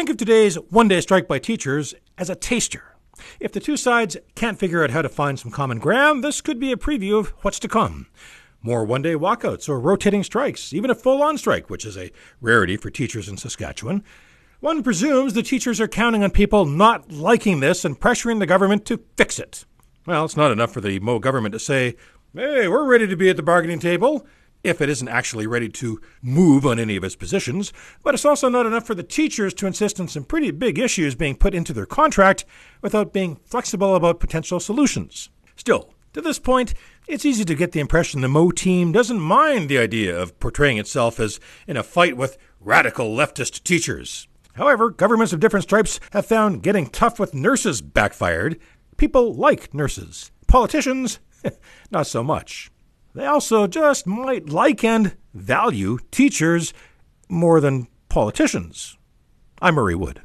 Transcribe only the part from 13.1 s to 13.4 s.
in